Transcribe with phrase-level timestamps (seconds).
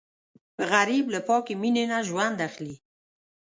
[0.71, 2.75] غریب له پاکې مینې نه ژوند اخلي